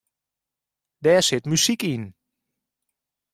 Dêr 1.03 1.21
sit 1.27 1.43
muzyk 1.49 1.81
yn. 1.93 2.03